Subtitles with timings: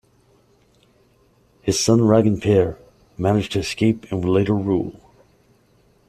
[1.61, 2.79] His son Raginpert
[3.19, 4.99] managed to escape and would later rule.